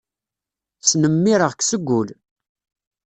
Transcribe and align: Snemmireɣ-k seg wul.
Snemmireɣ-k 0.89 1.61
seg 1.63 1.81
wul. 1.87 2.09